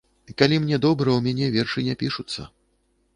Калі 0.41 0.55
мне 0.63 0.79
добра, 0.85 1.13
у 1.21 1.23
мяне 1.27 1.49
вершы 1.57 1.85
не 1.91 1.95
пішуцца. 2.05 2.47